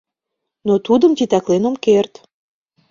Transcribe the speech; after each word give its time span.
—Но 0.67 0.73
Тудым 0.85 1.11
титаклен 1.17 1.63
ом 1.69 1.75
керт. 1.85 2.13